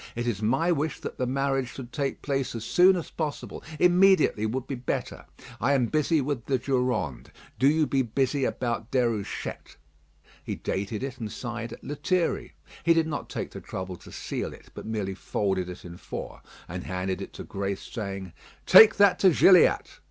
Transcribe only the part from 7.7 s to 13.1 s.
be busy about Déruchette." He dated it and signed "Lethierry." He did